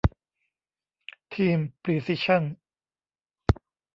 [1.33, 2.43] ทีมพรีซิชั่น